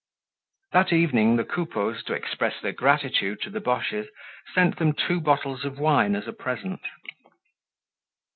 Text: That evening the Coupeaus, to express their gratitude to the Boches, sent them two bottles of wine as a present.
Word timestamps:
That 0.71 0.91
evening 0.91 1.35
the 1.35 1.43
Coupeaus, 1.43 2.01
to 2.05 2.13
express 2.13 2.55
their 2.59 2.71
gratitude 2.71 3.39
to 3.43 3.51
the 3.51 3.59
Boches, 3.59 4.07
sent 4.51 4.79
them 4.79 4.93
two 4.93 5.21
bottles 5.21 5.63
of 5.63 5.77
wine 5.77 6.15
as 6.15 6.27
a 6.27 6.33
present. 6.33 6.81